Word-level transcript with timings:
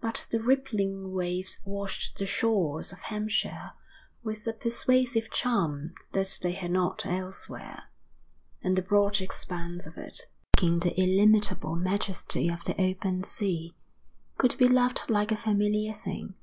But 0.00 0.26
the 0.30 0.40
rippling 0.42 1.12
waves 1.12 1.60
washed 1.66 2.16
the 2.16 2.24
shores 2.24 2.92
of 2.92 2.98
Hampshire 3.00 3.72
with 4.22 4.46
a 4.46 4.54
persuasive 4.54 5.30
charm 5.30 5.92
that 6.12 6.38
they 6.40 6.52
had 6.52 6.70
not 6.70 7.04
elsewhere, 7.04 7.90
and 8.62 8.74
the 8.74 8.80
broad 8.80 9.20
expanse 9.20 9.84
of 9.84 9.98
it, 9.98 10.22
lacking 10.56 10.78
the 10.78 10.98
illimitable 10.98 11.76
majesty 11.76 12.48
of 12.48 12.64
the 12.64 12.72
open 12.80 13.22
sea, 13.22 13.74
could 14.38 14.56
be 14.56 14.66
loved 14.66 15.10
like 15.10 15.30
a 15.30 15.36
familiar 15.36 15.92
thing. 15.92 16.36